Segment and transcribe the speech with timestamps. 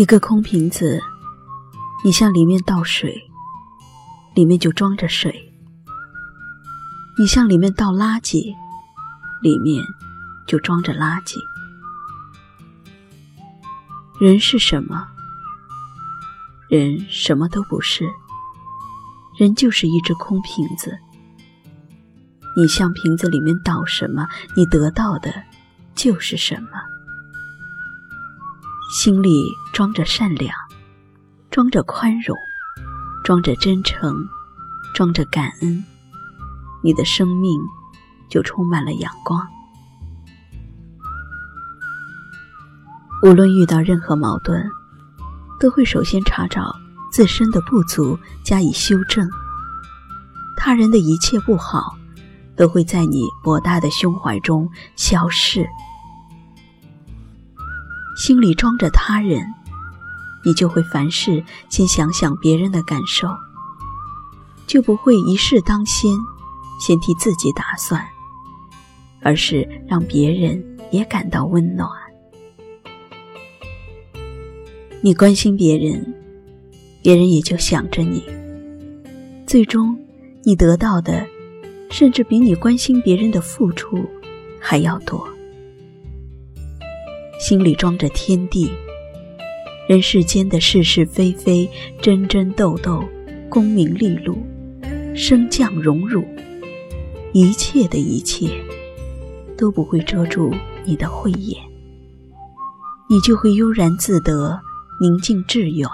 [0.00, 0.98] 一个空瓶子，
[2.02, 3.30] 你向里面倒水，
[4.34, 5.30] 里面就装着水；
[7.18, 8.54] 你向里面倒垃圾，
[9.42, 9.84] 里面
[10.46, 11.34] 就装着垃圾。
[14.18, 15.06] 人是什么？
[16.70, 18.08] 人什么都不是，
[19.36, 20.98] 人就是一只空瓶子。
[22.56, 25.30] 你向瓶子里面倒什么，你得到的
[25.94, 26.70] 就是什么。
[28.92, 30.52] 心里装着善良，
[31.48, 32.36] 装着宽容，
[33.22, 34.26] 装着真诚，
[34.94, 35.84] 装着感恩，
[36.82, 37.60] 你的生命
[38.28, 39.40] 就充满了阳光。
[43.22, 44.68] 无论遇到任何矛盾，
[45.60, 46.74] 都会首先查找
[47.12, 49.28] 自身的不足，加以修正。
[50.56, 51.96] 他人的一切不好。
[52.56, 55.66] 都会在你博大的胸怀中消逝。
[58.20, 59.42] 心里装着他人，
[60.44, 63.26] 你就会凡事先想想别人的感受，
[64.66, 66.12] 就不会一事当先，
[66.78, 68.06] 先替自己打算，
[69.22, 71.88] 而是让别人也感到温暖。
[75.00, 76.14] 你关心别人，
[77.02, 78.22] 别人也就想着你，
[79.46, 79.98] 最终
[80.42, 81.26] 你得到的。
[81.90, 83.98] 甚至比你关心别人的付出
[84.60, 85.26] 还要多。
[87.40, 88.70] 心里装着天地，
[89.88, 91.68] 人世间的是是非非、
[92.02, 93.02] 争争斗斗、
[93.48, 94.38] 功名利禄、
[95.16, 96.22] 升降荣辱，
[97.32, 98.62] 一切的一切
[99.56, 101.58] 都不会遮住你的慧眼，
[103.08, 104.60] 你就会悠然自得、
[105.00, 105.88] 宁静致远，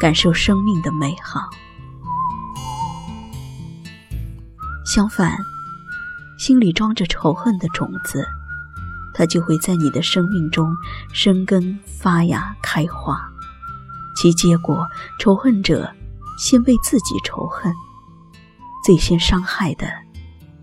[0.00, 1.40] 感受生命的美好。
[4.86, 5.36] 相反，
[6.38, 8.26] 心里装着仇恨的种子，
[9.14, 10.76] 它就会在你的生命中
[11.12, 13.18] 生根发芽开花。
[14.16, 14.86] 其结果，
[15.18, 15.90] 仇恨者
[16.36, 17.72] 先为自己仇恨，
[18.84, 19.86] 最先伤害的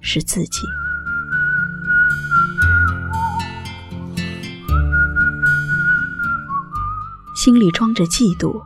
[0.01, 0.61] 是自己。
[7.35, 8.61] 心里装着嫉妒，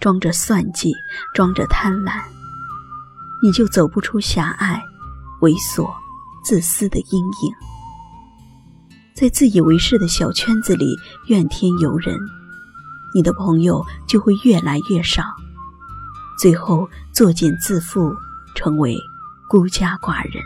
[0.00, 0.94] 装着算计，
[1.34, 2.22] 装着贪婪。
[3.42, 4.82] 你就走不出狭隘、
[5.42, 5.92] 猥琐、
[6.44, 7.54] 自私的阴影，
[9.22, 12.18] 在自以为是的小圈子里怨天尤人，
[13.14, 15.22] 你的朋友就会越来越少，
[16.40, 18.12] 最后作茧自缚，
[18.56, 18.98] 成为
[19.48, 20.42] 孤家寡人。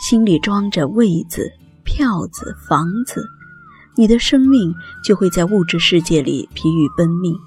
[0.00, 1.52] 心里装着位子、
[1.84, 3.28] 票子、房子，
[3.94, 4.74] 你的生命
[5.04, 7.38] 就会在物质世界里疲于奔命。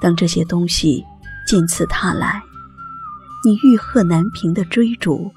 [0.00, 1.02] 当这些东西
[1.44, 2.40] 渐次踏来，
[3.44, 5.28] 你欲壑难平的追逐，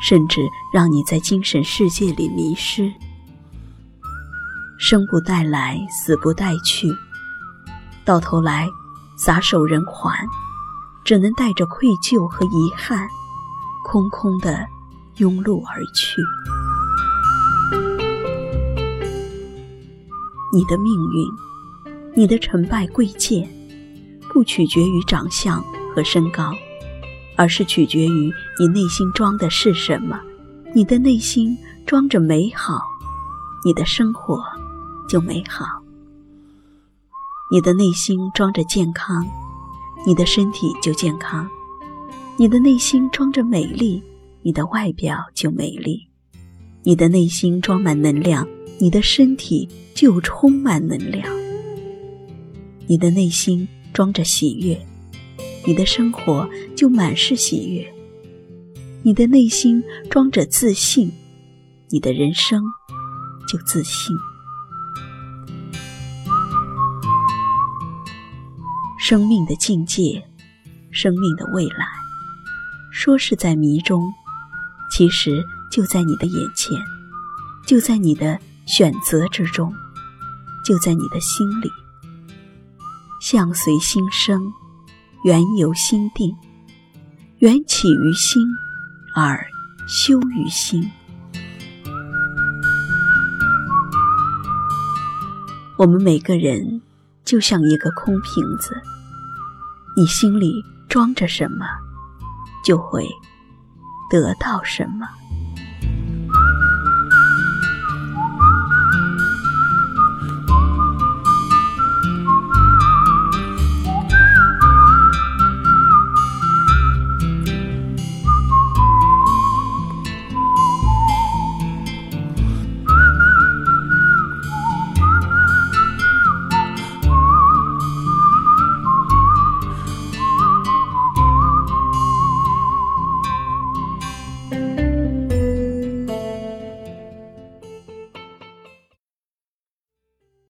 [0.00, 0.42] 甚至
[0.72, 2.92] 让你在精神世界里迷失。
[4.78, 6.88] 生不带来，死不带去，
[8.04, 8.68] 到头来
[9.16, 10.14] 撒手人寰，
[11.04, 13.08] 只能带着愧疚和遗憾，
[13.84, 14.66] 空空的
[15.16, 16.22] 拥路而去。
[20.52, 23.48] 你的命运，你的成败贵贱。
[24.30, 26.54] 不取决于长相和身高，
[27.38, 30.20] 而是取决于你内心装的是什么。
[30.74, 31.56] 你的内心
[31.86, 32.82] 装着美好，
[33.64, 34.42] 你的生活
[35.08, 35.64] 就美好；
[37.50, 39.24] 你的内心装着健康，
[40.04, 41.46] 你的身体就健康；
[42.36, 44.02] 你的内心装着美丽，
[44.42, 46.08] 你的外表就美丽；
[46.82, 48.46] 你的内心装满能量，
[48.78, 51.24] 你的身体就充满能量；
[52.88, 53.66] 你的内心。
[53.90, 54.78] 装着喜悦，
[55.68, 57.84] 你的生活就满是喜悦；
[59.02, 61.12] 你的内心装着自信，
[61.90, 62.64] 你的人生
[63.46, 64.16] 就自信。
[68.98, 70.26] 生命的境界，
[70.90, 71.86] 生命的未来，
[72.90, 74.10] 说是在迷中，
[74.90, 76.78] 其实就在你的眼前，
[77.66, 79.70] 就在你的选择之中，
[80.64, 81.70] 就在你的心里。
[83.20, 84.50] 相随心生，
[85.24, 86.34] 缘由心定，
[87.38, 88.42] 缘起于心，
[89.14, 89.44] 而
[89.88, 90.88] 修于心。
[95.76, 96.80] 我们每个人
[97.24, 98.80] 就像一个空瓶子，
[99.96, 101.66] 你心里装着什么，
[102.64, 103.04] 就会
[104.10, 105.06] 得到什么。